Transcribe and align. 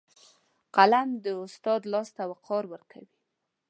قلم 0.75 1.09
د 1.23 1.25
استاد 1.45 1.81
لاس 1.91 2.09
ته 2.15 2.23
وقار 2.31 2.63
ورکوي 2.73 3.13